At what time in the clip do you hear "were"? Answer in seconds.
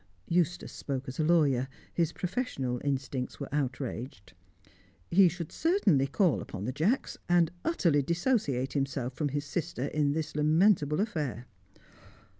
3.39-3.47